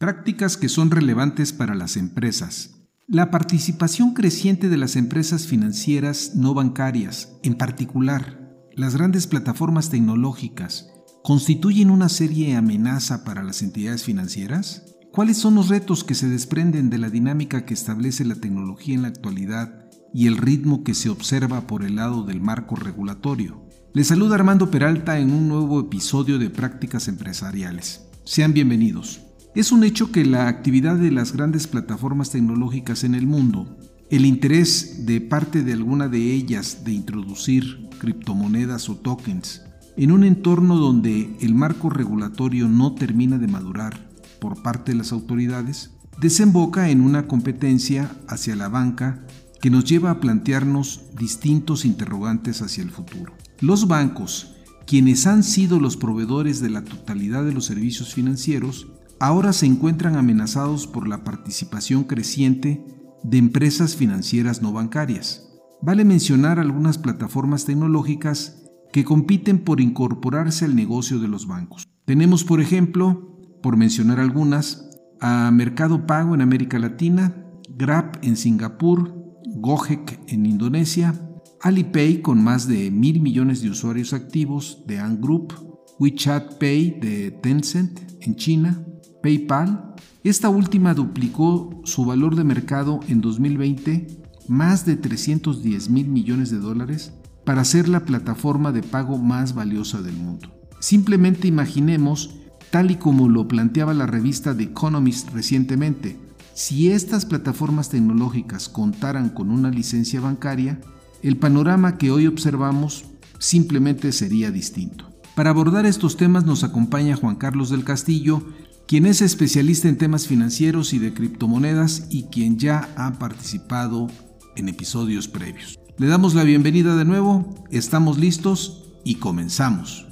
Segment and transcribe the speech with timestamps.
[0.00, 2.70] Prácticas que son relevantes para las empresas.
[3.06, 8.40] La participación creciente de las empresas financieras no bancarias, en particular
[8.74, 10.88] las grandes plataformas tecnológicas,
[11.22, 14.86] constituyen una serie amenaza para las entidades financieras?
[15.12, 19.02] ¿Cuáles son los retos que se desprenden de la dinámica que establece la tecnología en
[19.02, 23.68] la actualidad y el ritmo que se observa por el lado del marco regulatorio?
[23.92, 28.06] Les saluda Armando Peralta en un nuevo episodio de Prácticas Empresariales.
[28.24, 29.26] Sean bienvenidos.
[29.54, 33.76] Es un hecho que la actividad de las grandes plataformas tecnológicas en el mundo,
[34.08, 39.62] el interés de parte de alguna de ellas de introducir criptomonedas o tokens
[39.96, 44.08] en un entorno donde el marco regulatorio no termina de madurar
[44.40, 45.90] por parte de las autoridades,
[46.20, 49.26] desemboca en una competencia hacia la banca
[49.60, 53.34] que nos lleva a plantearnos distintos interrogantes hacia el futuro.
[53.58, 54.54] Los bancos,
[54.86, 58.86] quienes han sido los proveedores de la totalidad de los servicios financieros,
[59.20, 62.84] ahora se encuentran amenazados por la participación creciente
[63.22, 65.46] de empresas financieras no bancarias.
[65.82, 71.86] Vale mencionar algunas plataformas tecnológicas que compiten por incorporarse al negocio de los bancos.
[72.06, 74.88] Tenemos, por ejemplo, por mencionar algunas,
[75.20, 77.46] a Mercado Pago en América Latina,
[77.76, 79.14] Grab en Singapur,
[79.54, 81.14] Gojek en Indonesia,
[81.60, 85.52] Alipay con más de mil millones de usuarios activos de Ant Group,
[85.98, 88.82] WeChat Pay de Tencent en China,
[89.22, 89.94] PayPal.
[90.24, 94.06] Esta última duplicó su valor de mercado en 2020
[94.48, 97.12] más de 310 mil millones de dólares
[97.44, 100.50] para ser la plataforma de pago más valiosa del mundo.
[100.80, 102.36] Simplemente imaginemos,
[102.70, 106.18] tal y como lo planteaba la revista The Economist recientemente,
[106.54, 110.80] si estas plataformas tecnológicas contaran con una licencia bancaria,
[111.22, 113.04] el panorama que hoy observamos
[113.38, 115.06] simplemente sería distinto.
[115.34, 118.42] Para abordar estos temas nos acompaña Juan Carlos del Castillo,
[118.90, 124.08] quien es especialista en temas financieros y de criptomonedas y quien ya ha participado
[124.56, 125.78] en episodios previos.
[125.96, 130.08] Le damos la bienvenida de nuevo, estamos listos y comenzamos.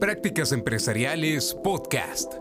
[0.00, 2.32] Prácticas Empresariales Podcast.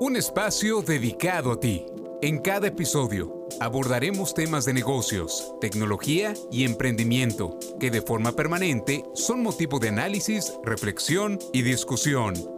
[0.00, 1.84] Un espacio dedicado a ti.
[2.22, 9.42] En cada episodio abordaremos temas de negocios, tecnología y emprendimiento que de forma permanente son
[9.42, 12.57] motivo de análisis, reflexión y discusión.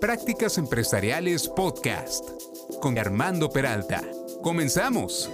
[0.00, 2.24] Prácticas Empresariales Podcast
[2.80, 4.02] con Armando Peralta.
[4.42, 5.30] Comenzamos.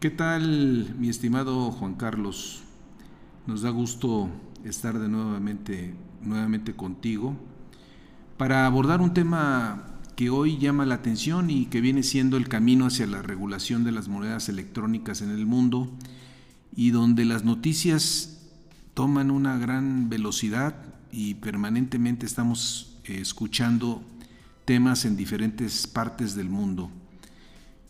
[0.00, 2.62] ¿Qué tal, mi estimado Juan Carlos?
[3.46, 4.30] Nos da gusto
[4.64, 7.36] estar de nuevamente, nuevamente contigo
[8.38, 12.86] para abordar un tema que hoy llama la atención y que viene siendo el camino
[12.86, 15.90] hacia la regulación de las monedas electrónicas en el mundo
[16.74, 18.38] y donde las noticias
[18.94, 24.02] toman una gran velocidad y permanentemente estamos eh, escuchando
[24.64, 26.90] temas en diferentes partes del mundo.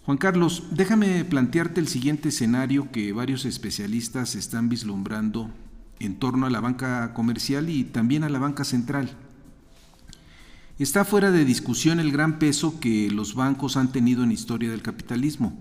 [0.04, 5.50] Juan Carlos, déjame plantearte el siguiente escenario que varios especialistas están vislumbrando
[5.98, 9.10] en torno a la banca comercial y también a la banca central.
[10.78, 14.80] Está fuera de discusión el gran peso que los bancos han tenido en historia del
[14.80, 15.58] capitalismo.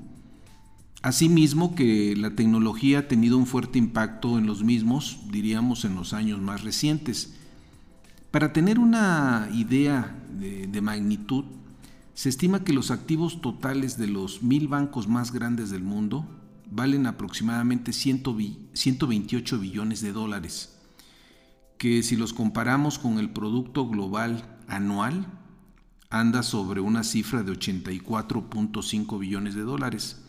[1.02, 6.14] Asimismo que la tecnología ha tenido un fuerte impacto en los mismos, diríamos en los
[6.14, 7.36] años más recientes,
[8.32, 11.46] para tener una idea de, magnitud,
[12.14, 16.28] se estima que los activos totales de los mil bancos más grandes del mundo
[16.70, 20.78] valen aproximadamente 128 billones de dólares,
[21.78, 25.26] que si los comparamos con el Producto Global anual,
[26.12, 30.22] anda sobre una cifra de 84.5 billones de dólares.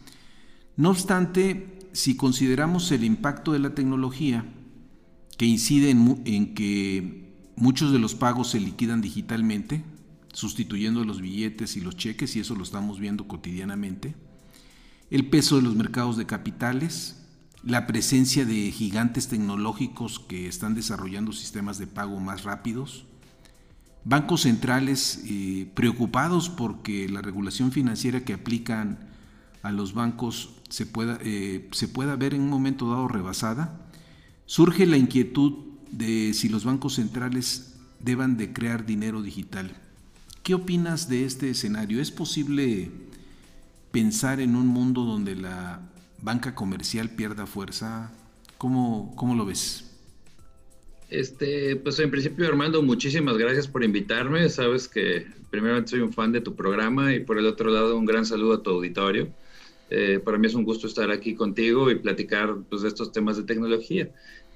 [0.76, 4.44] No obstante, si consideramos el impacto de la tecnología,
[5.36, 7.19] que incide en que
[7.60, 9.84] Muchos de los pagos se liquidan digitalmente,
[10.32, 14.14] sustituyendo los billetes y los cheques, y eso lo estamos viendo cotidianamente.
[15.10, 17.22] El peso de los mercados de capitales,
[17.62, 23.04] la presencia de gigantes tecnológicos que están desarrollando sistemas de pago más rápidos,
[24.04, 29.10] bancos centrales eh, preocupados porque la regulación financiera que aplican
[29.62, 33.86] a los bancos se pueda, eh, se pueda ver en un momento dado rebasada,
[34.46, 39.72] surge la inquietud de si los bancos centrales deban de crear dinero digital.
[40.42, 42.00] ¿Qué opinas de este escenario?
[42.00, 42.90] ¿Es posible
[43.92, 45.80] pensar en un mundo donde la
[46.22, 48.12] banca comercial pierda fuerza?
[48.56, 49.84] ¿Cómo, cómo lo ves?
[51.10, 54.48] Este, pues en principio, Armando, muchísimas gracias por invitarme.
[54.48, 58.06] Sabes que primero soy un fan de tu programa y por el otro lado un
[58.06, 59.28] gran saludo a tu auditorio.
[59.90, 63.36] Eh, para mí es un gusto estar aquí contigo y platicar pues, de estos temas
[63.36, 64.08] de tecnología.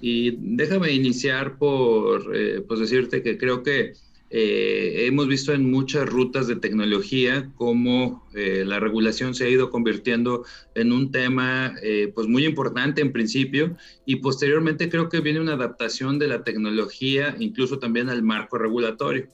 [0.07, 3.95] Y déjame iniciar por eh, pues decirte que creo que
[4.37, 9.71] eh, hemos visto en muchas rutas de tecnología cómo eh, la regulación se ha ido
[9.71, 15.41] convirtiendo en un tema eh, pues muy importante en principio y posteriormente creo que viene
[15.41, 19.29] una adaptación de la tecnología incluso también al marco regulatorio.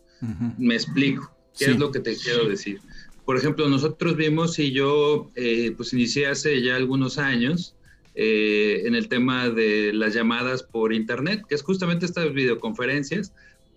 [0.57, 1.35] Me explico.
[1.59, 2.79] ¿Qué es lo que te quiero decir?
[3.25, 5.31] Por ejemplo, nosotros vimos y yo
[5.77, 7.75] pues inicié hace ya algunos años
[8.15, 13.33] en el tema de las llamadas por internet, que es justamente estas videoconferencias.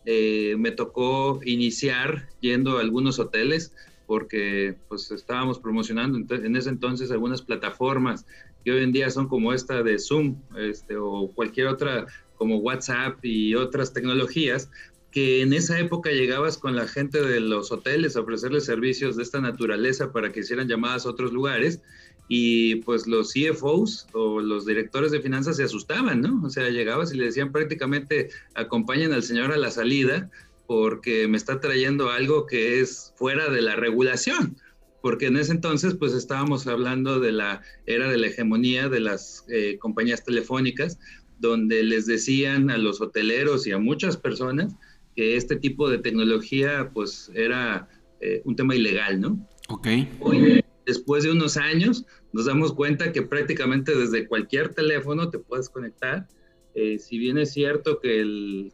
[0.06, 3.74] Eh, me tocó iniciar yendo a algunos hoteles
[4.06, 8.25] porque pues estábamos promocionando en ese entonces algunas plataformas
[8.65, 13.24] que hoy en día son como esta de Zoom este, o cualquier otra como WhatsApp
[13.24, 14.69] y otras tecnologías
[15.13, 19.21] que en esa época llegabas con la gente de los hoteles a ofrecerles servicios de
[19.21, 21.81] esta naturaleza para que hicieran llamadas a otros lugares
[22.27, 26.42] y pues los CFOs o los directores de finanzas se asustaban, ¿no?
[26.44, 30.31] O sea, llegabas y le decían prácticamente acompañen al señor a la salida
[30.65, 34.57] porque me está trayendo algo que es fuera de la regulación,
[35.04, 39.45] porque en ese entonces pues estábamos hablando de la era de la hegemonía de las
[39.48, 40.98] eh, compañías telefónicas,
[41.38, 44.74] donde les decían a los hoteleros y a muchas personas
[45.15, 47.88] que este tipo de tecnología pues era
[48.19, 49.48] eh, un tema ilegal, ¿no?
[49.69, 49.88] Ok
[50.86, 56.27] después de unos años nos damos cuenta que prácticamente desde cualquier teléfono te puedes conectar.
[56.75, 58.71] Eh, si bien es cierto que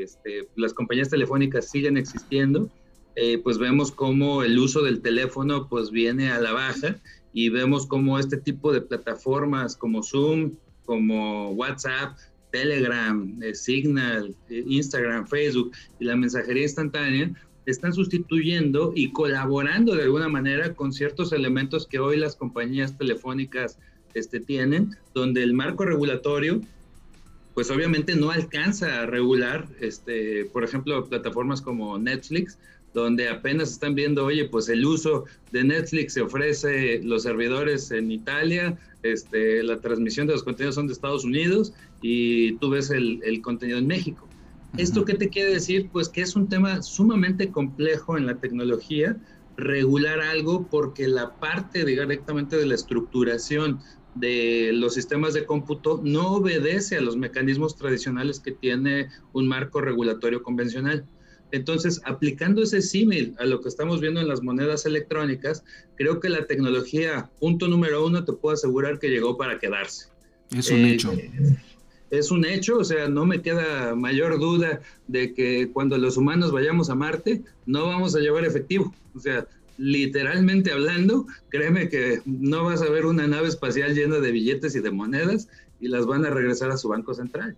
[0.00, 2.68] este, las compañías telefónicas siguen existiendo,
[3.14, 7.00] eh, pues vemos cómo el uso del teléfono pues viene a la baja
[7.32, 12.16] y vemos cómo este tipo de plataformas como Zoom, como WhatsApp,
[12.50, 17.32] Telegram, eh, Signal, Instagram, Facebook y la mensajería instantánea
[17.66, 23.78] están sustituyendo y colaborando de alguna manera con ciertos elementos que hoy las compañías telefónicas
[24.14, 26.62] este, tienen, donde el marco regulatorio,
[27.54, 32.58] pues obviamente no alcanza a regular, este, por ejemplo, plataformas como Netflix,
[32.94, 38.10] donde apenas están viendo, oye, pues el uso de Netflix se ofrece los servidores en
[38.10, 43.20] Italia, este, la transmisión de los contenidos son de Estados Unidos y tú ves el,
[43.24, 44.28] el contenido en México.
[44.76, 45.88] ¿Esto qué te quiere decir?
[45.90, 49.16] Pues que es un tema sumamente complejo en la tecnología,
[49.56, 53.80] regular algo porque la parte directamente de la estructuración
[54.14, 59.80] de los sistemas de cómputo no obedece a los mecanismos tradicionales que tiene un marco
[59.80, 61.04] regulatorio convencional.
[61.50, 65.64] Entonces, aplicando ese símil a lo que estamos viendo en las monedas electrónicas,
[65.96, 70.08] creo que la tecnología, punto número uno, te puedo asegurar que llegó para quedarse.
[70.56, 71.12] Es un hecho.
[71.12, 71.56] Eh,
[72.10, 76.52] es un hecho, o sea, no me queda mayor duda de que cuando los humanos
[76.52, 78.94] vayamos a Marte, no vamos a llevar efectivo.
[79.14, 79.46] O sea,
[79.76, 84.80] literalmente hablando, créeme que no vas a ver una nave espacial llena de billetes y
[84.80, 85.48] de monedas
[85.80, 87.56] y las van a regresar a su banco central.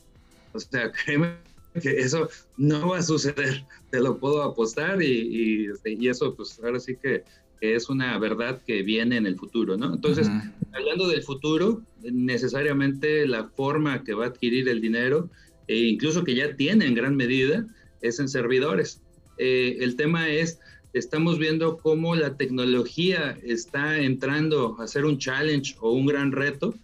[0.53, 1.37] O sea, créeme
[1.75, 6.35] que eso no va a suceder, te lo puedo apostar y, y, este, y eso
[6.35, 7.25] pues ahora sí que
[7.61, 9.93] es una verdad que viene en el futuro, ¿no?
[9.93, 10.29] Entonces,
[10.73, 15.29] hablando del futuro, necesariamente la forma que va a adquirir el dinero,
[15.69, 17.67] e incluso que ya tiene en gran medida,
[18.01, 19.03] es en servidores.
[19.39, 20.59] Eh, el tema es,
[20.95, 26.75] estamos viendo cómo la tecnología está entrando a ser un challenge o un gran reto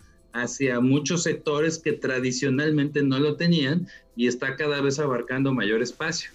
[0.42, 6.30] hacia muchos sectores que tradicionalmente no lo tenían y está cada vez abarcando mayor espacio.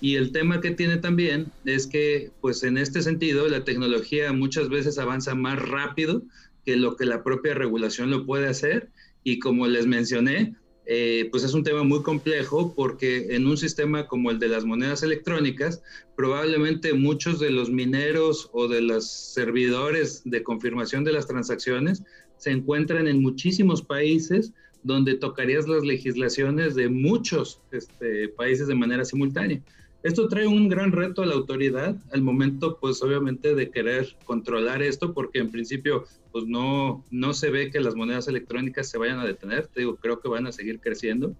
[0.00, 4.68] Y el tema que tiene también es que, pues en este sentido, la tecnología muchas
[4.68, 6.22] veces avanza más rápido
[6.64, 8.88] que lo que la propia regulación lo puede hacer.
[9.22, 14.08] Y como les mencioné, eh, pues es un tema muy complejo porque en un sistema
[14.08, 15.80] como el de las monedas electrónicas,
[16.16, 22.02] probablemente muchos de los mineros o de los servidores de confirmación de las transacciones
[22.42, 29.04] se encuentran en muchísimos países donde tocarías las legislaciones de muchos este, países de manera
[29.04, 29.62] simultánea.
[30.02, 34.82] Esto trae un gran reto a la autoridad al momento, pues obviamente, de querer controlar
[34.82, 39.20] esto, porque en principio, pues no, no se ve que las monedas electrónicas se vayan
[39.20, 39.68] a detener.
[39.68, 41.36] Te digo, creo que van a seguir creciendo.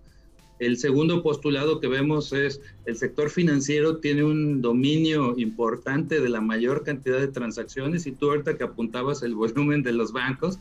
[0.63, 6.41] El segundo postulado que vemos es el sector financiero tiene un dominio importante de la
[6.41, 10.61] mayor cantidad de transacciones y tú ahorita que apuntabas el volumen de los bancos,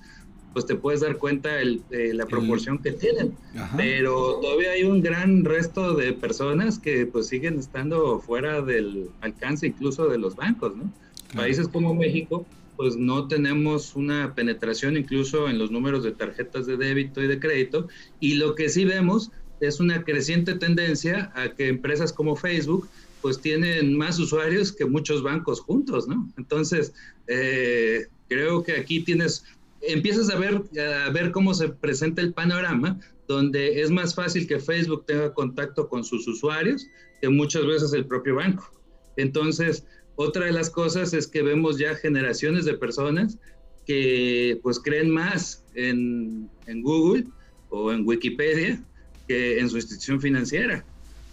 [0.54, 3.36] pues te puedes dar cuenta de la proporción que tienen.
[3.78, 9.68] Pero todavía hay un gran resto de personas que pues siguen estando fuera del alcance
[9.68, 10.92] incluso de los bancos, ¿no?
[11.36, 12.44] Países como México,
[12.76, 17.40] pues no tenemos una penetración incluso en los números de tarjetas de débito y de
[17.40, 17.88] crédito,
[18.20, 19.30] y lo que sí vemos
[19.62, 22.90] es una creciente tendencia a que empresas como Facebook
[23.22, 26.28] pues tienen más usuarios que muchos bancos juntos, ¿no?
[26.38, 26.94] Entonces,
[27.28, 29.46] eh, creo que aquí tienes,
[29.82, 34.60] empiezas a ver, a ver cómo se presenta el panorama, donde es más fácil que
[34.60, 36.88] Facebook tenga contacto con sus usuarios
[37.22, 38.72] que muchas veces el propio banco.
[39.18, 43.38] Entonces, otra de las cosas es que vemos ya generaciones de personas
[43.86, 47.28] que pues creen más en, en Google
[47.70, 48.84] o en Wikipedia
[49.32, 50.84] que en su institución financiera.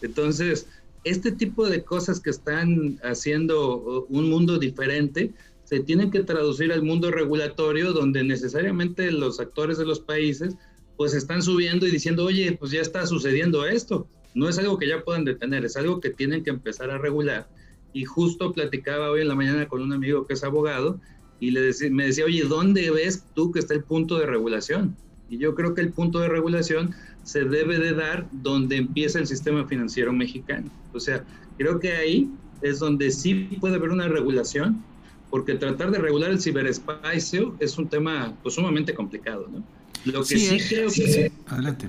[0.03, 0.67] Entonces,
[1.03, 5.33] este tipo de cosas que están haciendo un mundo diferente
[5.65, 10.55] se tienen que traducir al mundo regulatorio donde necesariamente los actores de los países
[10.97, 14.07] pues están subiendo y diciendo, oye, pues ya está sucediendo esto.
[14.35, 17.49] No es algo que ya puedan detener, es algo que tienen que empezar a regular.
[17.93, 21.01] Y justo platicaba hoy en la mañana con un amigo que es abogado
[21.41, 24.97] y le me decía, oye, ¿dónde ves tú que está el punto de regulación?
[25.31, 29.27] Y yo creo que el punto de regulación se debe de dar donde empieza el
[29.27, 30.71] sistema financiero mexicano.
[30.93, 31.25] O sea,
[31.59, 32.31] creo que ahí
[32.63, 34.83] es donde sí puede haber una regulación,
[35.31, 39.63] porque tratar de regular el ciberespacio es un tema pues, sumamente complicado, ¿no?
[40.05, 41.31] Lo que sí, creo que...
[41.47, 41.89] Adelante.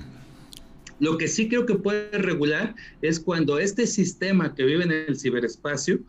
[0.98, 5.18] Lo que sí creo que puede regular es cuando este sistema que vive en el
[5.18, 6.00] ciberespacio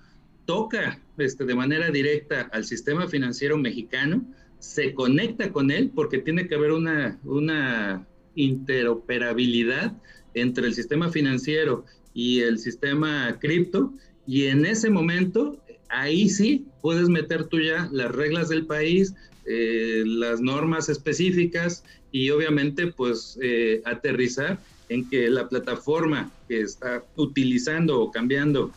[0.45, 4.25] toca este, de manera directa al sistema financiero mexicano,
[4.62, 9.94] se conecta con él porque tiene que haber una, una interoperabilidad
[10.36, 13.91] entre el sistema financiero y el sistema cripto.
[14.27, 19.15] Y en ese momento ahí sí puedes meter tú ya las reglas del país,
[19.46, 27.03] eh, las normas específicas y obviamente pues eh, aterrizar en que la plataforma que está
[27.15, 28.72] utilizando o cambiando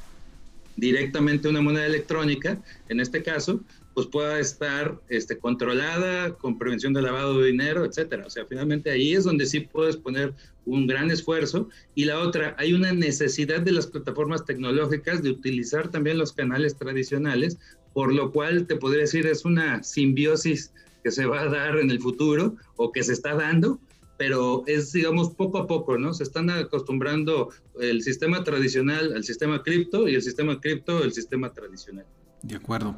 [0.76, 3.60] directamente una moneda electrónica, en este caso,
[3.94, 8.26] pues pueda estar este, controlada con prevención de lavado de dinero, etcétera.
[8.26, 10.34] O sea, finalmente ahí es donde sí puedes poner
[10.66, 11.68] un gran esfuerzo.
[11.94, 16.76] Y la otra, hay una necesidad de las plataformas tecnológicas de utilizar también los canales
[16.76, 17.58] tradicionales,
[17.92, 20.72] por lo cual te podría decir es una simbiosis
[21.04, 23.78] que se va a dar en el futuro o que se está dando,
[24.16, 26.14] pero es, digamos, poco a poco, ¿no?
[26.14, 31.52] Se están acostumbrando el sistema tradicional al sistema cripto y el sistema cripto al sistema
[31.52, 32.06] tradicional.
[32.42, 32.96] De acuerdo.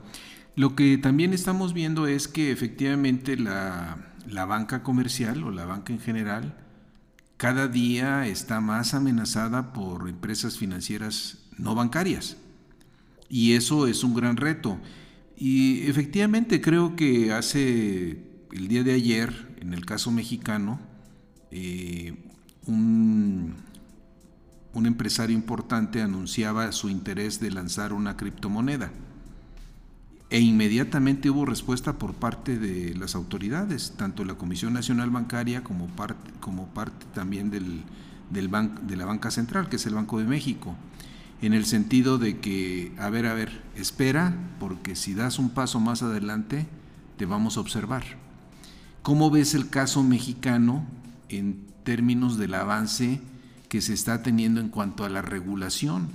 [0.57, 3.99] Lo que también estamos viendo es que efectivamente la,
[4.49, 6.57] banca comercial o la banca en general
[7.37, 12.39] cada día está más amenazada por empresas financieras no bancarias.
[13.29, 14.79] Y eso es un gran reto.
[15.37, 20.81] Y efectivamente creo que hace el día de ayer, en el caso mexicano,
[21.51, 22.15] eh,
[22.65, 23.57] un,
[24.73, 28.91] un empresario importante anunciaba su interés de lanzar una criptomoneda
[30.29, 35.87] e inmediatamente hubo respuesta por parte de las autoridades, tanto la Comisión Nacional Bancaria como
[35.87, 37.83] parte, como parte también del,
[38.31, 38.51] del
[38.83, 40.75] de la banca central, que es el Banco de México,
[41.43, 45.79] en el sentido de que, a ver, a ver, espera, porque si das un paso
[45.79, 46.67] más adelante,
[47.17, 48.05] te vamos a observar.
[49.03, 50.85] ¿Cómo ves el caso mexicano
[51.29, 53.21] en términos del avance
[53.69, 56.09] que se está teniendo en cuanto a la regulación?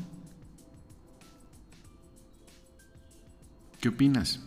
[3.82, 4.40] ¿Qué opinas?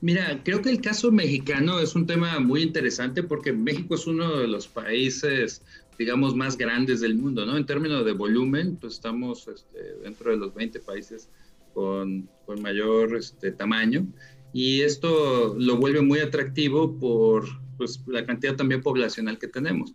[0.00, 4.36] Mira, creo que el caso mexicano es un tema muy interesante porque México es uno
[4.36, 5.62] de los países,
[5.96, 7.56] digamos, más grandes del mundo, ¿no?
[7.56, 11.28] En términos de volumen, pues estamos este, dentro de los 20 países
[11.72, 12.28] con,
[12.60, 14.06] mayor este, tamaño
[14.52, 17.44] y esto lo vuelve muy atractivo por
[17.78, 19.94] pues, la cantidad también poblacional que tenemos.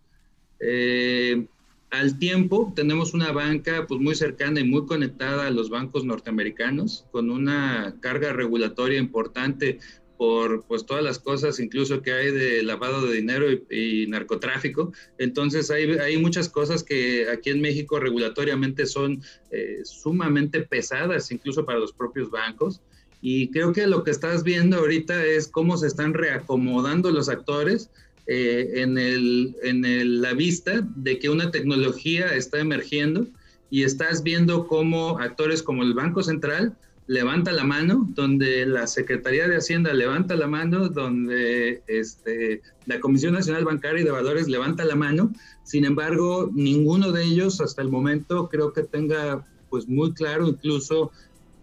[0.61, 1.45] Eh,
[1.89, 7.05] al tiempo tenemos una banca pues muy cercana y muy conectada a los bancos norteamericanos
[7.11, 9.79] con una carga regulatoria importante
[10.17, 14.91] por pues todas las cosas incluso que hay de lavado de dinero y, narcotráfico.
[15.17, 21.65] Entonces hay, hay, muchas cosas que aquí en México regulatoriamente son eh, sumamente pesadas incluso
[21.65, 22.81] para los propios bancos.
[23.21, 27.89] Y creo que lo que estás viendo ahorita es cómo se están reacomodando los actores
[28.27, 33.27] eh, en, el, en la vista de que una tecnología está emergiendo
[33.69, 36.75] y estás viendo cómo actores como el Banco Central
[37.07, 43.33] levanta la mano, donde la Secretaría de Hacienda levanta la mano, donde este, la Comisión
[43.33, 45.31] Nacional Bancaria y de Valores levanta la mano.
[45.63, 51.11] Sin embargo, ninguno de ellos hasta el momento creo que tenga pues muy claro incluso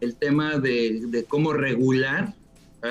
[0.00, 2.34] el tema de, de cómo regular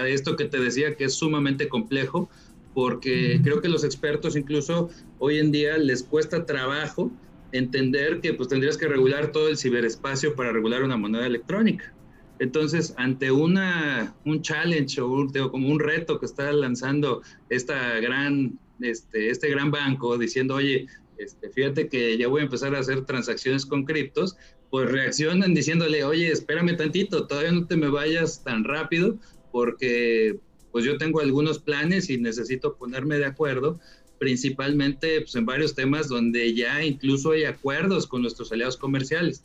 [0.02, 2.30] esto que te decía que es sumamente complejo,
[2.74, 4.90] porque creo que los expertos incluso
[5.20, 7.12] hoy en día les cuesta trabajo
[7.52, 11.94] entender que pues tendrías que regular todo el ciberespacio para regular una moneda electrónica.
[12.40, 18.60] Entonces, ante una, un challenge o un, como un reto que está lanzando esta gran,
[18.82, 20.88] este, este gran banco diciendo, oye,
[21.18, 24.36] este, fíjate que ya voy a empezar a hacer transacciones con criptos,
[24.72, 29.20] pues reaccionan diciéndole, oye, espérame tantito, todavía no te me vayas tan rápido
[29.52, 30.40] porque
[30.74, 33.80] pues yo tengo algunos planes y necesito ponerme de acuerdo,
[34.18, 39.44] principalmente pues, en varios temas donde ya incluso hay acuerdos con nuestros aliados comerciales.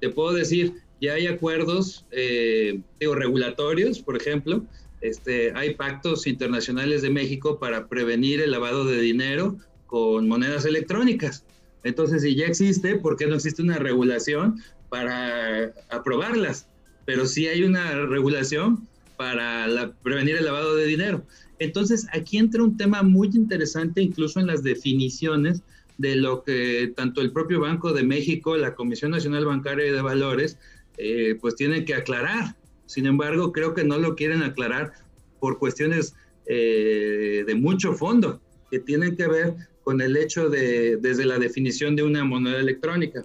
[0.00, 4.64] Te puedo decir, ya hay acuerdos eh, regulatorios, por ejemplo,
[5.00, 9.56] este, hay pactos internacionales de México para prevenir el lavado de dinero
[9.86, 11.44] con monedas electrónicas.
[11.82, 16.68] Entonces, si ya existe, ¿por qué no existe una regulación para aprobarlas?
[17.04, 18.87] Pero sí hay una regulación
[19.18, 21.26] para prevenir el lavado de dinero.
[21.58, 25.62] Entonces, aquí entra un tema muy interesante, incluso en las definiciones
[25.98, 30.00] de lo que tanto el propio Banco de México, la Comisión Nacional Bancaria y de
[30.00, 30.56] Valores,
[30.96, 32.56] eh, pues tienen que aclarar.
[32.86, 34.92] Sin embargo, creo que no lo quieren aclarar
[35.40, 36.14] por cuestiones
[36.46, 41.96] eh, de mucho fondo, que tienen que ver con el hecho de, desde la definición
[41.96, 43.24] de una moneda electrónica.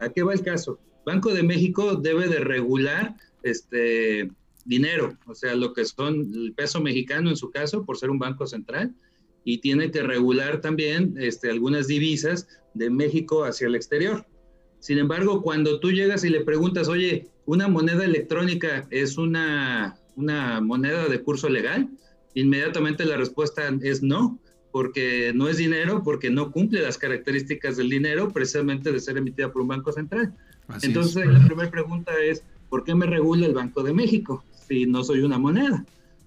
[0.00, 0.78] ¿A qué va el caso?
[1.04, 4.30] Banco de México debe de regular este,
[4.66, 8.18] dinero, o sea, lo que son el peso mexicano en su caso, por ser un
[8.18, 8.94] banco central,
[9.44, 14.26] y tiene que regular también este, algunas divisas de México hacia el exterior.
[14.80, 20.60] Sin embargo, cuando tú llegas y le preguntas, oye, ¿una moneda electrónica es una, una
[20.60, 21.88] moneda de curso legal?
[22.34, 24.40] Inmediatamente la respuesta es no,
[24.72, 29.50] porque no es dinero, porque no cumple las características del dinero, precisamente de ser emitida
[29.50, 30.34] por un banco central.
[30.82, 34.44] Entonces, la primera pregunta es, ¿por qué me regula el Banco de México?
[34.66, 35.84] Si no soy una moneda.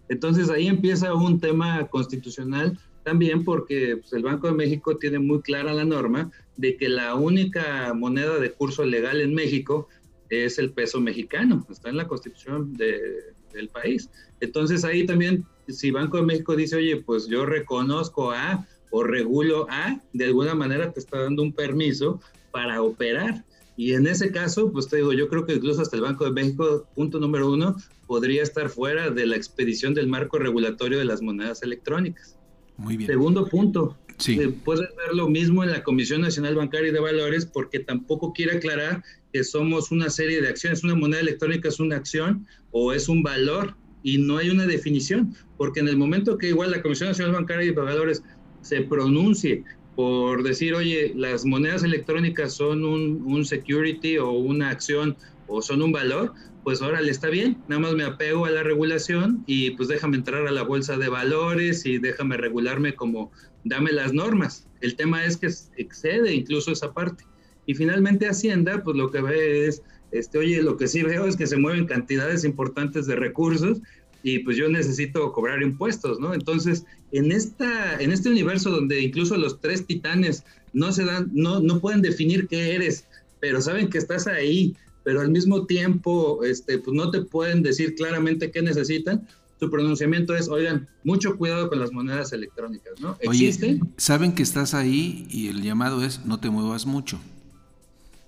[0.10, 5.42] Entonces ahí empieza un tema constitucional también porque pues, el Banco de México tiene muy
[5.42, 9.88] clara la norma de que la única moneda de curso legal en México
[10.30, 14.10] es el peso mexicano, está en la constitución del país.
[14.42, 19.68] Entonces ahí también, si Banco de México dice, oye, pues yo reconozco a o regulo
[19.70, 22.20] a, de alguna manera te está dando un permiso
[22.52, 23.44] para operar.
[23.80, 26.32] Y en ese caso, pues te digo, yo creo que incluso hasta el Banco de
[26.32, 31.22] México, punto número uno, podría estar fuera de la expedición del marco regulatorio de las
[31.22, 32.38] monedas electrónicas.
[32.76, 33.10] Muy bien.
[33.10, 34.38] Segundo punto, sí.
[34.38, 38.34] Eh, puedes ver lo mismo en la Comisión Nacional Bancaria y de Valores porque tampoco
[38.34, 40.84] quiere aclarar que somos una serie de acciones.
[40.84, 45.34] Una moneda electrónica es una acción o es un valor y no hay una definición,
[45.56, 48.24] porque en el momento que igual la Comisión Nacional Bancaria y de Valores
[48.62, 49.64] se pronuncie
[50.00, 55.92] por decir, oye, las monedas electrónicas son un, security o una acción o son un
[55.92, 56.32] valor,
[56.64, 60.48] pues órale, está bien, nada más me apego a la regulación y pues déjame entrar
[60.48, 63.34] a la bolsa de valores y déjame regularme como
[63.66, 64.70] dame las normas.
[64.80, 67.26] El tema es que excede incluso esa parte.
[67.66, 69.84] Y finalmente Hacienda, pues lo que ve es,
[70.14, 73.82] este, oye, lo que sí veo es que se mueven cantidades importantes de recursos
[74.24, 76.34] y pues yo necesito cobrar impuestos, ¿no?
[76.34, 80.44] Entonces, en, esta, en este universo donde incluso los tres titanes
[80.74, 83.06] no se dan, no, no pueden definir qué eres,
[83.40, 87.96] pero saben que estás ahí, pero al mismo tiempo, este, pues no te pueden decir
[87.96, 89.28] claramente qué necesitan,
[89.60, 93.18] su pronunciamiento es, oigan, mucho cuidado con las monedas electrónicas, ¿no?
[93.20, 93.82] ¿Existen?
[93.82, 97.20] Oye, saben que estás ahí y el llamado es, no te muevas mucho.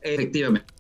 [0.01, 0.73] Efectivamente.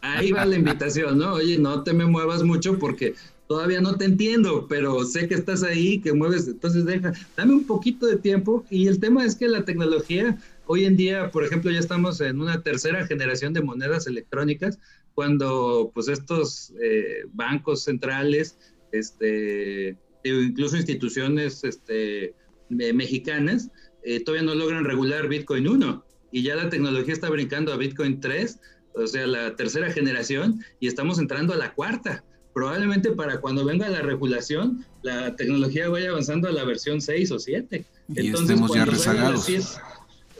[0.00, 1.34] Ahí va la invitación, ¿no?
[1.34, 3.14] Oye, no te me muevas mucho porque
[3.48, 7.66] todavía no te entiendo, pero sé que estás ahí, que mueves, entonces deja, dame un
[7.66, 8.64] poquito de tiempo.
[8.70, 12.40] Y el tema es que la tecnología, hoy en día, por ejemplo, ya estamos en
[12.40, 14.78] una tercera generación de monedas electrónicas,
[15.14, 18.58] cuando pues estos eh, bancos centrales,
[18.92, 22.34] este, incluso instituciones este,
[22.68, 23.70] mexicanas,
[24.04, 28.20] eh, todavía no logran regular Bitcoin 1 y ya la tecnología está brincando a Bitcoin
[28.20, 28.60] 3,
[28.94, 32.24] o sea, la tercera generación, y estamos entrando a la cuarta
[32.58, 37.38] probablemente para cuando venga la regulación, la tecnología vaya avanzando a la versión 6 o
[37.38, 37.86] 7.
[38.08, 39.78] Y Entonces, estemos ya rezagados.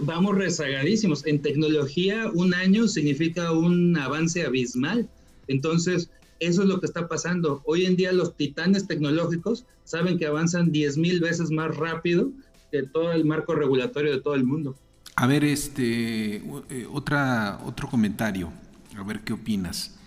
[0.00, 1.24] vamos rezagadísimos.
[1.26, 5.08] En tecnología, un año significa un avance abismal.
[5.46, 7.62] Entonces, eso es lo que está pasando.
[7.66, 12.32] Hoy en día los titanes tecnológicos saben que avanzan 10 mil veces más rápido
[12.72, 14.74] que todo el marco regulatorio de todo el mundo.
[15.14, 18.52] A ver, este, eh, otra, otro comentario,
[18.96, 19.97] a ver qué opinas.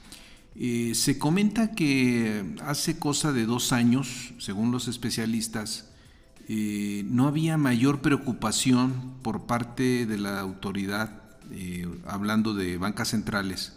[0.55, 5.89] Eh, se comenta que hace cosa de dos años, según los especialistas,
[6.49, 13.73] eh, no había mayor preocupación por parte de la autoridad, eh, hablando de bancas centrales,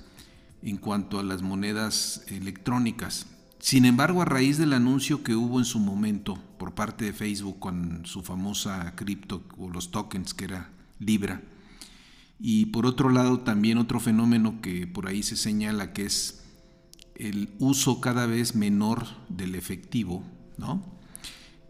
[0.62, 3.26] en cuanto a las monedas electrónicas.
[3.60, 7.60] Sin embargo, a raíz del anuncio que hubo en su momento por parte de Facebook
[7.60, 11.42] con su famosa cripto o los tokens que era Libra,
[12.40, 16.43] y por otro lado también otro fenómeno que por ahí se señala que es
[17.16, 20.24] el uso cada vez menor del efectivo,
[20.56, 20.82] ¿no?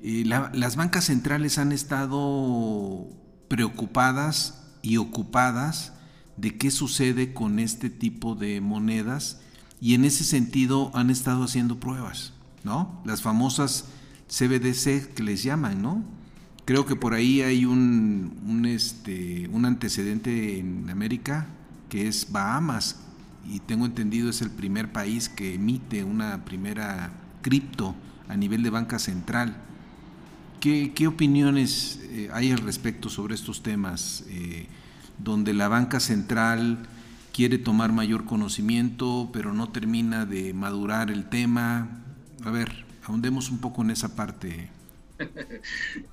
[0.03, 3.09] Las bancas centrales han estado
[3.49, 5.93] preocupadas y ocupadas
[6.37, 9.41] de qué sucede con este tipo de monedas
[9.81, 12.33] y en ese sentido han estado haciendo pruebas,
[12.65, 13.01] ¿no?
[13.05, 13.87] Las famosas
[14.29, 16.05] CBDC que les llaman, ¿no?
[16.65, 21.47] Creo que por ahí hay un, este, un antecedente en América
[21.89, 22.97] que es Bahamas
[23.49, 27.95] y tengo entendido es el primer país que emite una primera cripto
[28.29, 29.57] a nivel de banca central.
[30.61, 34.25] ¿Qué, opiniones eh, hay al respecto sobre estos temas?
[34.29, 34.67] Eh,
[35.19, 36.87] donde la banca central
[37.33, 41.89] quiere tomar mayor conocimiento, pero no termina de madurar el tema.
[42.45, 44.71] A ver, ahondemos un poco en esa parte.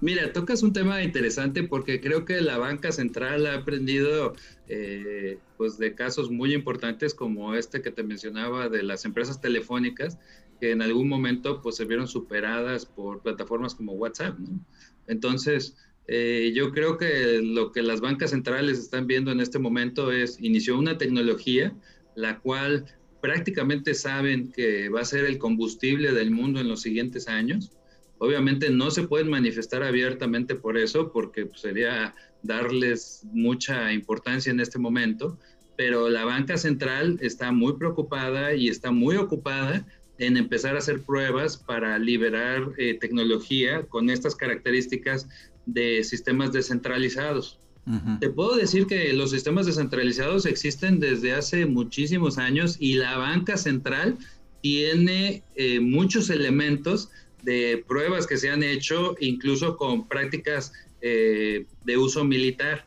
[0.01, 4.33] Mira, tocas un tema interesante porque creo que la banca central ha aprendido
[4.67, 10.17] eh, pues de casos muy importantes como este que te mencionaba de las empresas telefónicas
[10.59, 14.37] que en algún momento pues se vieron superadas por plataformas como WhatsApp.
[15.07, 15.75] Entonces,
[16.07, 20.39] eh, yo creo que lo que las bancas centrales están viendo en este momento es,
[20.39, 21.75] inició una tecnología
[22.15, 22.85] la cual
[23.21, 27.71] prácticamente saben que va a ser el combustible del mundo en los siguientes años.
[28.23, 34.59] Obviamente no se pueden manifestar abiertamente por eso, porque pues, sería darles mucha importancia en
[34.59, 35.39] este momento,
[35.75, 39.87] pero la banca central está muy preocupada y está muy ocupada
[40.19, 45.27] en empezar a hacer pruebas para liberar eh, tecnología con estas características
[45.65, 47.57] de sistemas descentralizados.
[48.19, 53.57] Te puedo decir que los sistemas descentralizados existen desde hace muchísimos años y la banca
[53.57, 54.19] central
[54.61, 57.09] tiene eh, muchos elementos
[57.43, 62.85] de pruebas que se han hecho, incluso con prácticas eh, de uso militar.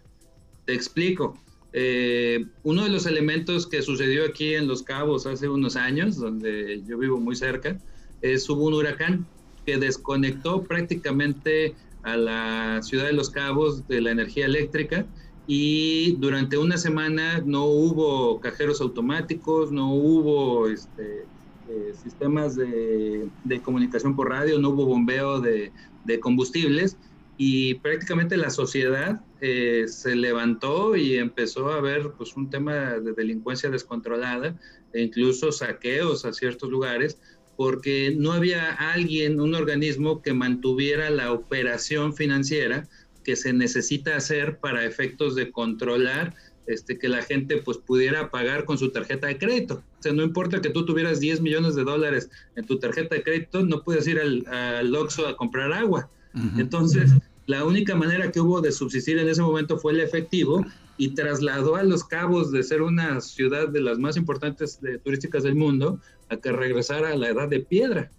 [0.65, 1.39] Te explico.
[1.73, 6.83] Eh, uno de los elementos que sucedió aquí en Los Cabos hace unos años, donde
[6.87, 7.79] yo vivo muy cerca,
[8.23, 9.27] es hubo un huracán
[9.67, 15.07] que desconectó prácticamente a la ciudad de Los Cabos de la energía eléctrica
[15.47, 21.25] y durante una semana no hubo cajeros automáticos, no hubo este,
[21.69, 23.29] eh, sistemas de,
[23.63, 25.73] comunicación por radio, no hubo bombeo de,
[26.21, 26.97] combustibles
[27.37, 33.13] y prácticamente la sociedad eh, se levantó y empezó a ver pues, un tema de
[33.13, 34.57] delincuencia descontrolada
[34.93, 37.19] e incluso saqueos a ciertos lugares
[37.57, 42.89] porque no había alguien, un organismo que mantuviera la operación financiera
[43.25, 46.35] que se necesita hacer para efectos de controlar
[46.67, 49.83] este, que la gente pues pudiera pagar con su tarjeta de crédito.
[49.99, 53.23] O sea, no importa que tú tuvieras 10 millones de dólares en tu tarjeta de
[53.23, 56.09] crédito, no puedes ir al, al Oxxo a comprar agua.
[56.57, 57.13] Entonces,
[57.47, 60.65] la única manera que hubo de subsistir en ese momento fue el efectivo
[60.97, 65.55] y trasladó a Los Cabos de ser una ciudad de las más importantes turísticas del
[65.55, 68.11] mundo a que regresara a la edad de piedra.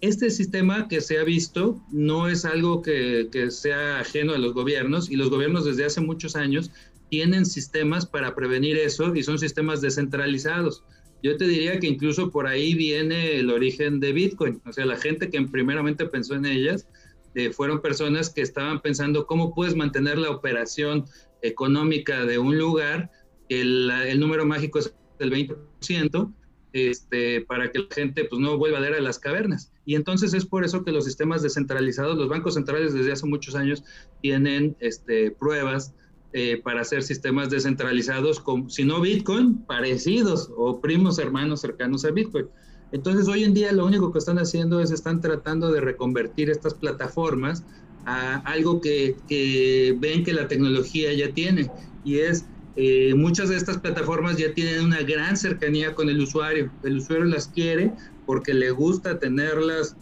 [0.00, 4.54] Este sistema que se ha visto no es algo que, que sea ajeno a los
[4.54, 6.70] gobiernos y los gobiernos desde hace muchos años
[7.10, 10.84] tienen sistemas para prevenir eso y son sistemas descentralizados.
[11.22, 14.62] Yo te diría que incluso por ahí viene el origen de Bitcoin.
[14.64, 16.86] O sea, la gente que primeramente pensó en ellas
[17.34, 21.04] eh, fueron personas que estaban pensando cómo puedes mantener la operación
[21.42, 23.10] económica de un lugar,
[23.48, 26.32] el, el número mágico es del 20%,
[26.72, 29.72] este, para que la gente pues, no vuelva a ir a las cavernas.
[29.84, 33.54] Y entonces es por eso que los sistemas descentralizados, los bancos centrales desde hace muchos
[33.54, 33.82] años
[34.22, 35.94] tienen este, pruebas
[36.32, 42.46] eh, para hacer sistemas descentralizados, si no Bitcoin, parecidos o primos hermanos cercanos a Bitcoin.
[42.92, 46.74] Entonces hoy en día lo único que están haciendo es están tratando de reconvertir estas
[46.74, 47.64] plataformas
[48.04, 51.70] a algo que, que ven que la tecnología ya tiene
[52.04, 56.70] y es eh, muchas de estas plataformas ya tienen una gran cercanía con el usuario.
[56.82, 57.92] El usuario las quiere
[58.24, 59.96] porque le gusta tenerlas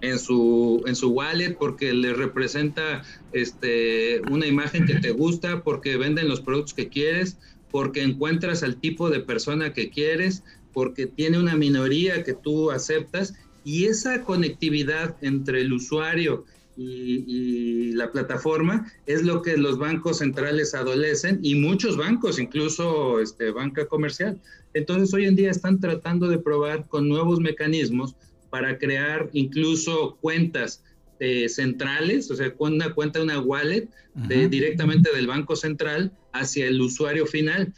[0.00, 5.96] en su, en su wallet, porque le representa este, una imagen que te gusta, porque
[5.96, 7.38] venden los productos que quieres,
[7.70, 13.34] porque encuentras al tipo de persona que quieres, porque tiene una minoría que tú aceptas
[13.64, 16.44] y esa conectividad entre el usuario
[16.78, 23.50] y, la plataforma es lo que los bancos centrales adolecen y muchos bancos, incluso este,
[23.50, 24.40] banca comercial.
[24.72, 28.14] Entonces hoy en día están tratando de probar con nuevos mecanismos
[28.50, 30.82] para crear incluso cuentas
[31.20, 36.80] eh, centrales, o sea, una cuenta, una wallet de, directamente del Banco Central hacia el
[36.80, 37.72] usuario final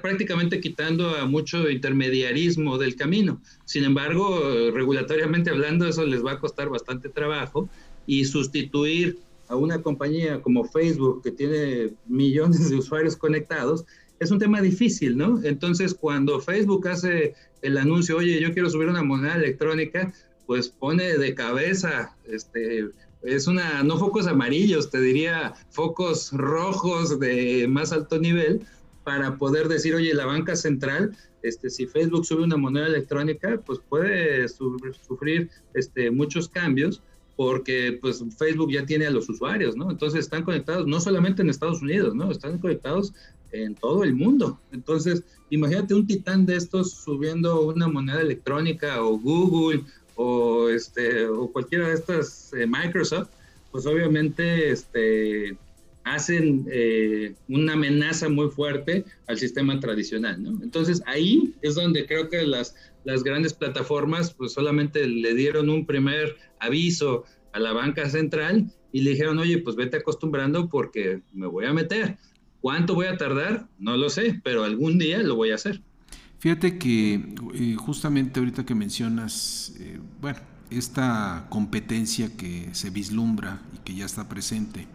[0.00, 3.42] prácticamente quitando a mucho intermediarismo del camino.
[3.64, 7.68] Sin embargo, regulatoriamente hablando, eso les va a costar bastante trabajo
[8.06, 13.84] y sustituir a una compañía como Facebook que tiene millones de usuarios conectados
[14.18, 15.42] es un tema difícil, ¿no?
[15.42, 20.12] Entonces, cuando Facebook hace el anuncio, oye, yo quiero subir una moneda electrónica,
[20.46, 22.90] pues pone de cabeza, este,
[23.22, 28.60] es una, no focos amarillos, te diría focos rojos de más alto nivel,
[29.04, 33.80] para poder decir, oye, la banca central, este, si Facebook sube una moneda electrónica, pues
[33.88, 37.02] puede sufrir este, muchos cambios
[37.34, 39.90] porque pues Facebook ya tiene a los usuarios, ¿no?
[39.90, 42.30] Entonces están conectados no solamente en Estados Unidos, ¿no?
[42.30, 43.14] Están conectados
[43.52, 44.60] en todo el mundo.
[44.72, 49.84] Entonces, imagínate un titán de estos subiendo una moneda electrónica o Google
[50.14, 53.28] o este o cualquiera de estas eh, Microsoft,
[53.70, 55.56] pues obviamente este
[56.04, 60.62] hacen eh, una amenaza muy fuerte al sistema tradicional, ¿no?
[60.62, 65.86] Entonces ahí es donde creo que las, las grandes plataformas pues solamente le dieron un
[65.86, 71.46] primer aviso a la banca central y le dijeron, oye, pues vete acostumbrando porque me
[71.46, 72.18] voy a meter.
[72.62, 73.68] ¿Cuánto voy a tardar?
[73.78, 75.82] No lo sé, pero algún día lo voy a hacer.
[76.38, 80.38] Fíjate que eh, justamente ahorita que mencionas, eh, bueno,
[80.70, 84.88] esta competencia que se vislumbra y que ya está presente,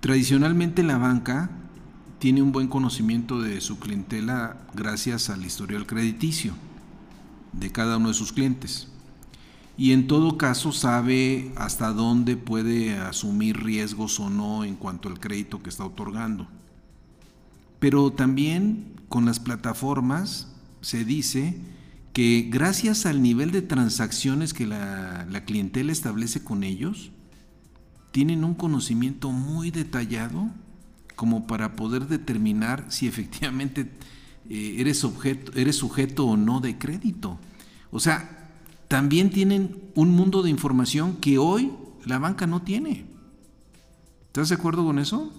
[0.00, 1.50] Tradicionalmente la banca
[2.18, 6.54] tiene un buen conocimiento de su clientela gracias al historial crediticio
[7.52, 8.88] de cada uno de sus clientes.
[9.76, 15.20] Y en todo caso sabe hasta dónde puede asumir riesgos o no en cuanto al
[15.20, 16.48] crédito que está otorgando.
[17.80, 21.60] Pero también con las plataformas se dice
[22.12, 27.10] que gracias al nivel de transacciones que la, la clientela establece con ellos,
[28.12, 30.50] tienen un conocimiento muy detallado
[31.16, 33.90] como para poder determinar si efectivamente
[34.48, 37.38] eh, eres, objeto, eres sujeto o no de crédito.
[37.90, 38.50] O sea,
[38.88, 41.72] también tienen un mundo de información que hoy
[42.04, 43.04] la banca no tiene.
[44.26, 45.32] ¿Estás de acuerdo con eso?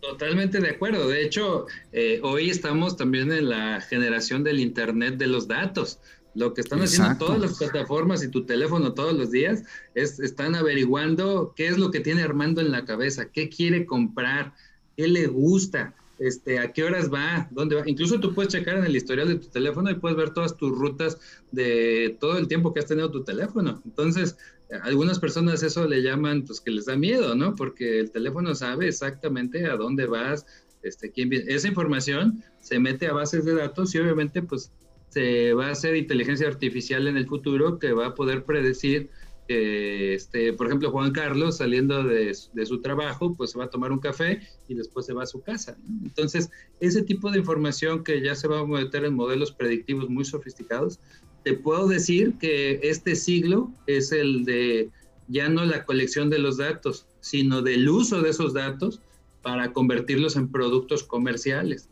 [0.00, 1.08] Totalmente de acuerdo.
[1.08, 6.00] De hecho, eh, hoy estamos también en la generación del Internet de los datos.
[6.34, 10.54] Lo que están haciendo todas las plataformas y tu teléfono todos los días es están
[10.54, 14.54] averiguando qué es lo que tiene Armando en la cabeza, qué quiere comprar,
[14.96, 17.82] qué le gusta, este, a qué horas va, dónde va.
[17.86, 20.70] Incluso tú puedes checar en el historial de tu teléfono y puedes ver todas tus
[20.70, 21.18] rutas
[21.50, 23.82] de todo el tiempo que has tenido tu teléfono.
[23.84, 24.36] Entonces,
[24.82, 27.54] algunas personas eso le llaman, pues que les da miedo, ¿no?
[27.54, 30.46] Porque el teléfono sabe exactamente a dónde vas,
[30.82, 31.52] este, quién viene.
[31.52, 34.72] Esa información se mete a bases de datos y obviamente, pues
[35.08, 39.10] se va a hacer inteligencia artificial en el futuro que va a poder predecir
[39.50, 43.98] este, por ejemplo, Juan Carlos saliendo de, su trabajo, pues se va a tomar un
[43.98, 45.76] café y después se va a su casa.
[46.04, 50.24] Entonces, ese tipo de información que ya se va a meter en modelos predictivos muy
[50.24, 51.00] sofisticados,
[51.42, 54.90] te puedo decir que este siglo es el de
[55.28, 59.00] ya no la colección de los datos, sino del uso de esos datos
[59.42, 61.88] para convertirlos en productos comerciales.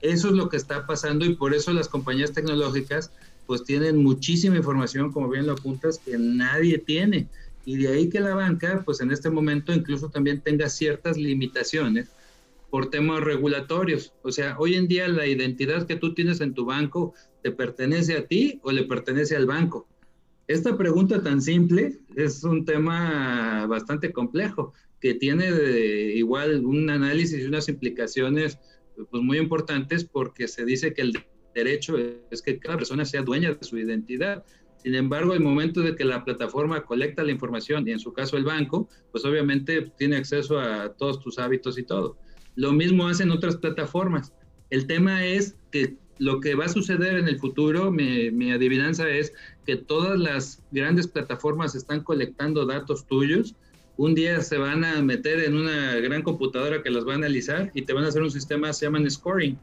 [0.00, 3.10] Eso es lo que está pasando y por eso las compañías tecnológicas
[3.46, 7.28] pues tienen muchísima información, como bien lo apuntas, que nadie tiene.
[7.64, 12.08] Y de ahí que la banca, pues en este momento incluso también tenga ciertas limitaciones
[12.70, 14.14] por temas regulatorios.
[14.22, 18.16] O sea, hoy en día la identidad que tú tienes en tu banco, ¿te pertenece
[18.16, 19.88] a ti o le pertenece al banco?
[20.48, 25.48] Esta pregunta tan simple es un tema bastante complejo, que tiene
[26.14, 28.58] igual un análisis y unas implicaciones
[29.10, 31.12] pues muy importantes porque se dice que el
[31.54, 31.96] derecho
[32.30, 34.44] es que cada persona sea dueña de su identidad.
[34.76, 38.36] Sin embargo, el momento de que la plataforma colecta la información y en su caso
[38.36, 42.18] el banco, pues obviamente tiene acceso a todos tus hábitos y todo.
[42.56, 44.32] Lo mismo hacen otras plataformas.
[44.70, 49.08] El tema es que lo que va a suceder en el futuro, mi, mi adivinanza
[49.08, 49.32] es
[49.64, 53.54] que todas las grandes plataformas están colectando datos tuyos
[53.96, 57.70] un día se van a meter en una gran computadora que las va a analizar
[57.74, 59.58] y te van a hacer un sistema, se llaman scoring.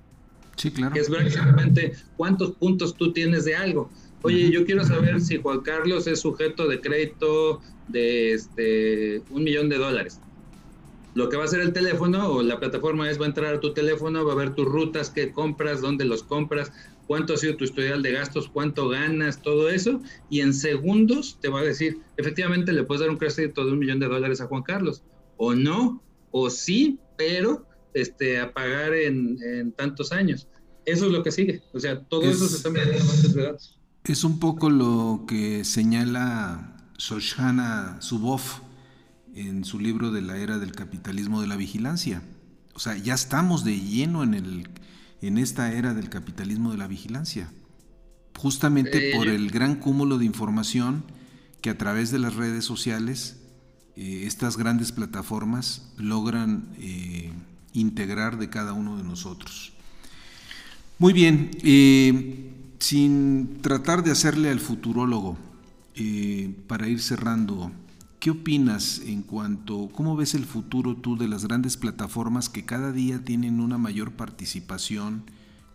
[0.56, 0.94] Sí, claro.
[0.94, 3.90] Que es básicamente cuántos puntos tú tienes de algo.
[4.24, 9.70] Oye, yo quiero saber si Juan Carlos es sujeto de crédito de este, un millón
[9.70, 10.20] de dólares.
[11.16, 13.60] Lo que va a hacer el teléfono o la plataforma es va a entrar a
[13.60, 16.72] tu teléfono, va a ver tus rutas, qué compras, dónde los compras,
[17.08, 21.50] cuánto ha sido tu historial de gastos, cuánto ganas, todo eso, y en segundos te
[21.50, 24.48] va a decir, efectivamente le puedes dar un crédito de un millón de dólares a
[24.48, 25.04] Juan Carlos,
[25.38, 30.48] o no, o sí, pero este, a pagar en, tantos años.
[30.86, 33.44] Eso es lo que sigue, o sea, todo eso se está metiendo en bases de
[33.44, 33.80] datos.
[34.04, 38.60] Es un poco lo que señala Shoshana Zuboff
[39.36, 42.22] en su libro de la era del capitalismo de la vigilancia.
[42.74, 44.68] O sea, ya estamos de lleno en el
[45.24, 47.50] en esta era del capitalismo de la vigilancia,
[48.38, 51.06] justamente por el gran cúmulo de información
[51.62, 53.38] que a través de las redes sociales
[53.96, 57.32] eh, estas grandes plataformas logran eh,
[57.72, 59.72] integrar de cada uno de nosotros.
[61.00, 65.38] Muy bien, eh, sin tratar de hacerle al futurólogo,
[66.68, 67.72] para ir cerrando,
[68.24, 72.94] ¿qué opinas en cuanto, cómo ves el futuro tú de las grandes plataformas que cada
[72.94, 75.26] día tienen una mayor participación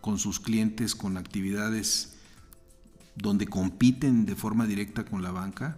[0.01, 2.15] con sus clientes, con actividades
[3.13, 5.77] donde compiten de forma directa con la banca?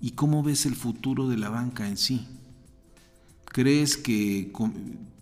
[0.00, 2.28] ¿Y cómo ves el futuro de la banca en sí?
[3.46, 4.52] ¿Crees que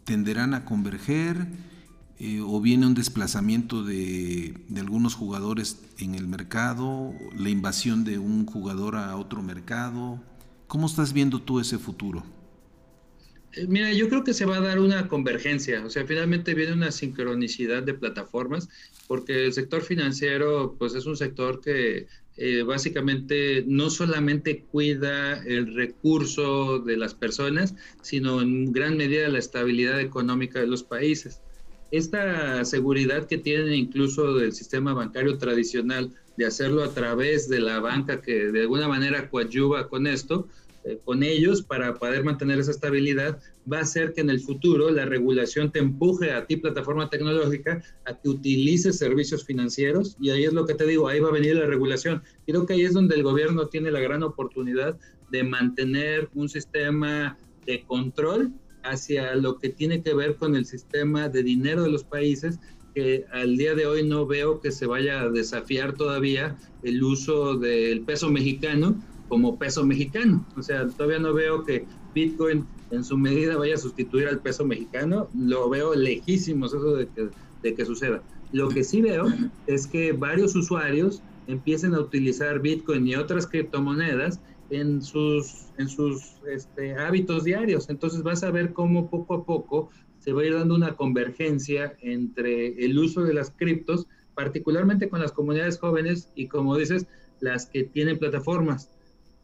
[0.05, 1.49] tenderán a converger
[2.19, 8.45] eh, o viene un desplazamiento de, algunos jugadores en el mercado, la invasión de un
[8.45, 10.21] jugador a otro mercado?
[10.73, 12.23] ¿Cómo estás viendo tú ese futuro?
[13.53, 16.73] Eh, mira, yo creo que se va a dar una convergencia, o sea, finalmente viene
[16.73, 18.71] una sincronicidad de plataformas,
[19.07, 22.07] porque el sector financiero, pues es un sector que
[22.39, 29.41] eh, básicamente no solamente cuida el recurso de las personas, sino en gran medida la
[29.41, 31.43] estabilidad económica de los países.
[31.91, 37.81] Esta seguridad que tienen incluso del sistema bancario tradicional de hacerlo a través de la
[37.81, 40.49] banca que de alguna manera coadyuva con esto,
[40.85, 43.41] eh, con ellos para poder mantener esa estabilidad,
[43.71, 47.83] va a hacer que en el futuro la regulación te empuje a ti, plataforma tecnológica,
[48.05, 50.17] a que utilices servicios financieros.
[50.21, 52.23] Y ahí es lo que te digo, ahí va a venir la regulación.
[52.47, 54.99] Creo que ahí es donde el gobierno tiene la gran oportunidad
[55.31, 61.29] de mantener un sistema de control hacia lo que tiene que ver con el sistema
[61.29, 62.59] de dinero de los países
[62.95, 67.57] que al día de hoy no veo que se vaya a desafiar todavía el uso
[67.57, 70.45] del peso mexicano como peso mexicano.
[70.59, 74.63] O sea, todavía no veo que Bitcoin en su medida vaya a sustituir al peso
[74.63, 75.31] mexicano.
[75.35, 77.09] Lo veo lejísimos eso de
[77.75, 78.23] que, suceda.
[78.53, 79.25] Lo que sí veo
[79.67, 86.35] es que varios usuarios empiecen a utilizar Bitcoin y otras criptomonedas en sus, en sus
[86.47, 87.89] este, hábitos diarios.
[87.89, 91.97] Entonces vas a ver cómo poco a poco se va a ir dando una convergencia
[92.03, 97.07] entre el uso de las criptos, particularmente con las comunidades jóvenes y como dices,
[97.41, 98.91] las que tienen plataformas.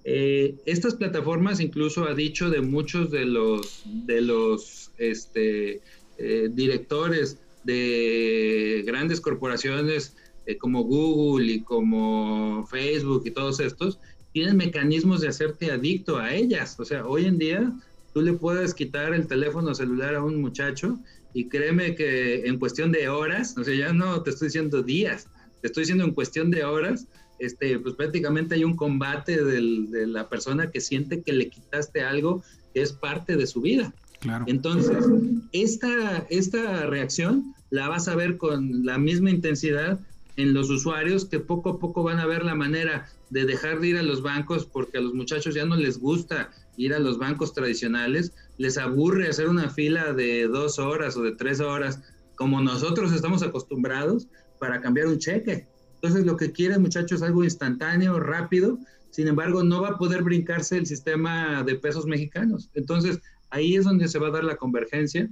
[0.04, 5.80] Eh, estas plataformas incluso ha dicho de muchos de los, de los este,
[6.18, 13.98] eh, directores de grandes corporaciones eh, como Google y como Facebook y todos estos,
[14.32, 16.78] tienen mecanismos de hacerte adicto a ellas.
[16.80, 17.72] O sea, hoy en día
[18.14, 20.98] tú le puedes quitar el teléfono celular a un muchacho
[21.34, 25.28] y créeme que en cuestión de horas, o sea, ya no te estoy diciendo días,
[25.60, 27.06] te estoy diciendo en cuestión de horas,
[27.38, 32.42] este, pues prácticamente hay un combate de la persona que siente que le quitaste algo
[32.74, 33.92] que es parte de su vida.
[34.20, 34.44] Claro.
[34.48, 35.04] Entonces,
[35.52, 40.00] esta, esta reacción la vas a ver con la misma intensidad
[40.36, 43.88] en los usuarios que poco a poco van a ver la manera de dejar de
[43.88, 47.18] ir a los bancos porque a los muchachos ya no les gusta ir a los
[47.18, 52.00] bancos tradicionales, les aburre hacer una fila de dos horas o de tres horas
[52.36, 54.28] como nosotros estamos acostumbrados
[54.60, 55.66] para cambiar un cheque.
[56.00, 58.78] Entonces lo que quiere el muchacho es algo instantáneo, rápido,
[59.10, 62.70] sin embargo no va a poder brincarse el sistema de pesos mexicanos.
[62.74, 65.28] Entonces ahí es donde se va a dar la convergencia,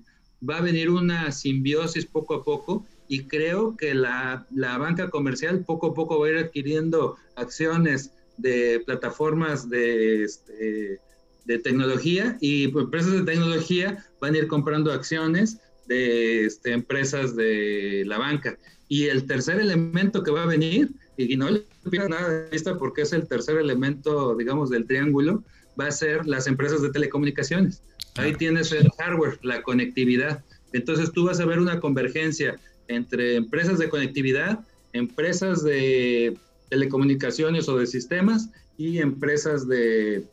[0.48, 5.88] va a venir una simbiosis poco a poco y creo que la, banca comercial poco
[5.88, 11.00] a poco va a ir adquiriendo acciones de plataformas de, este,
[11.44, 17.36] de tecnología y pues, empresas de tecnología van a ir comprando acciones de este, empresas
[17.36, 18.58] de la banca.
[18.88, 22.76] Y el tercer elemento que va a venir, y no le pierda nada de vista
[22.78, 25.42] porque es el tercer elemento, digamos, del triángulo,
[25.78, 27.82] va a ser las empresas de telecomunicaciones.
[28.16, 30.42] Ahí tienes el hardware, la conectividad.
[30.72, 34.60] Entonces tú vas a ver una convergencia entre empresas de conectividad,
[34.92, 36.38] empresas de
[36.70, 40.24] telecomunicaciones o de sistemas y empresas de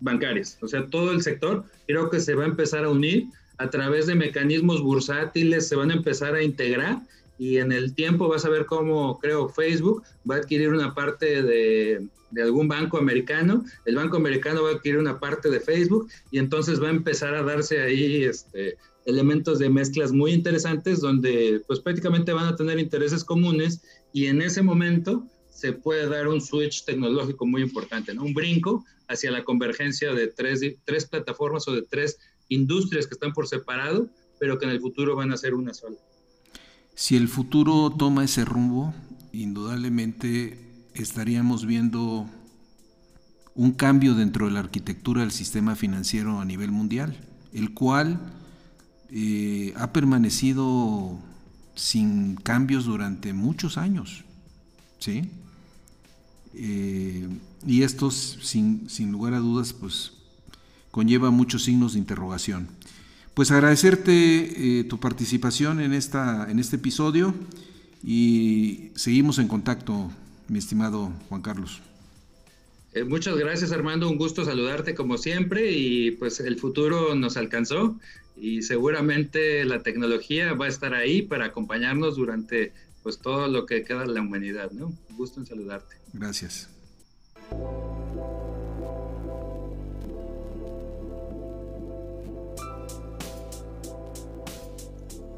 [0.00, 0.58] bancarias.
[0.62, 3.26] O sea, todo el sector creo que se va a empezar a unir
[3.58, 7.00] a través de mecanismos bursátiles, se van a empezar a integrar
[7.42, 11.42] y en el tiempo vas a ver cómo, creo, Facebook va a adquirir una parte
[11.42, 12.06] de,
[12.40, 16.80] algún banco americano, el banco americano va a adquirir una parte de Facebook y entonces
[16.80, 18.76] va a empezar a darse ahí este,
[19.06, 23.82] elementos de mezclas muy interesantes donde pues prácticamente van a tener intereses comunes
[24.12, 28.22] y en ese momento se puede dar un switch tecnológico muy importante, ¿no?
[28.22, 33.32] un brinco hacia la convergencia de tres, tres plataformas o de tres industrias que están
[33.32, 35.98] por separado, pero que en el futuro van a ser una sola.
[36.94, 38.94] Si el futuro toma ese rumbo,
[39.32, 40.58] indudablemente
[40.94, 42.28] estaríamos viendo
[43.54, 47.16] un cambio dentro de la arquitectura del sistema financiero a nivel mundial,
[47.52, 48.20] el cual
[49.10, 51.18] eh, ha permanecido
[51.74, 54.24] sin cambios durante muchos años.
[54.98, 55.30] ¿sí?
[56.54, 57.28] Eh,
[57.66, 60.12] y esto, sin, lugar a dudas, pues
[60.90, 62.68] conlleva muchos signos de interrogación.
[63.34, 64.12] Pues agradecerte
[64.80, 67.34] eh, tu participación en, esta, en este episodio
[68.04, 70.10] y seguimos en contacto,
[70.48, 71.80] mi estimado Juan Carlos.
[72.92, 77.98] Eh, muchas gracias Armando, un gusto saludarte como siempre y pues el futuro nos alcanzó
[78.36, 82.72] y seguramente la tecnología va a estar ahí para acompañarnos durante
[83.02, 84.92] pues todo lo que queda de la humanidad, ¿no?
[85.08, 85.96] Un gusto en saludarte.
[86.12, 86.68] Gracias.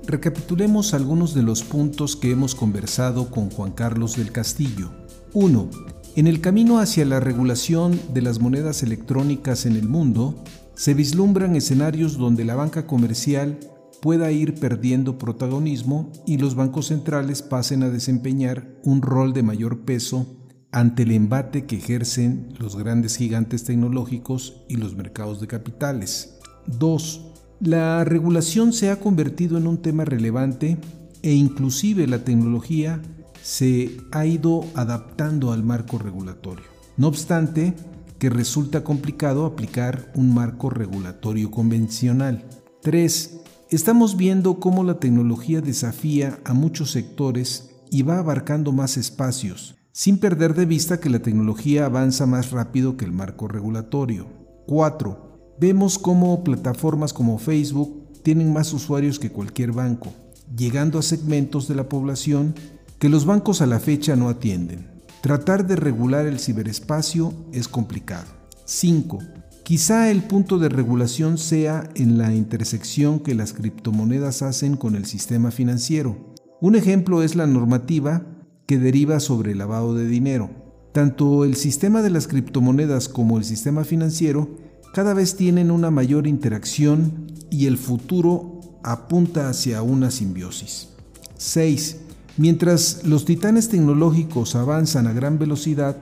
[0.07, 4.91] Recapitulemos algunos de los puntos que hemos conversado con Juan Carlos del Castillo.
[5.33, 5.71] 1.
[6.17, 10.45] En el camino hacia la regulación de las monedas electrónicas en el mundo,
[10.75, 13.59] se vislumbran escenarios donde la banca comercial
[14.03, 19.87] pueda ir perdiendo protagonismo y los bancos centrales pasen a desempeñar un rol de mayor
[19.87, 20.27] peso
[20.71, 26.39] ante el embate que ejercen los grandes gigantes tecnológicos y los mercados de capitales.
[26.67, 27.34] 2.
[27.65, 30.77] La regulación se ha convertido en un tema relevante
[31.23, 33.01] e inclusive la tecnología
[33.41, 36.67] se ha ido adaptando al marco regulatorio.
[36.99, 37.73] No obstante,
[38.19, 42.45] que resulta complicado aplicar un marco regulatorio convencional.
[42.83, 43.41] 3.
[43.71, 50.19] Estamos viendo cómo la tecnología desafía a muchos sectores y va abarcando más espacios, sin
[50.19, 54.27] perder de vista que la tecnología avanza más rápido que el marco regulatorio.
[54.67, 55.24] 4.
[55.61, 60.13] Vemos cómo plataformas como Facebook tienen más usuarios que cualquier banco,
[60.57, 62.55] llegando a segmentos de la población
[62.99, 64.89] que los bancos a la fecha no atienden.
[65.21, 68.27] Tratar de regular el ciberespacio es complicado.
[68.65, 69.19] 5.
[69.63, 75.07] Quizá el punto de regulación sea en la intersección que las criptomonedas hacen con el
[75.07, 76.35] sistema financiero.
[76.61, 78.27] Un ejemplo es la normativa
[78.67, 80.51] que deriva sobre el lavado de dinero.
[80.93, 84.64] Tanto el sistema de las criptomonedas como el sistema financiero
[84.95, 90.89] cada vez tienen una mayor interacción y el futuro apunta hacia una simbiosis.
[91.37, 91.97] 6.
[92.37, 95.97] Mientras los titanes tecnológicos avanzan a gran velocidad,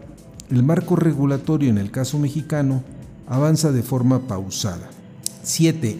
[0.50, 2.82] el marco regulatorio en el caso mexicano
[3.26, 4.90] avanza de forma pausada.
[5.42, 5.98] 7.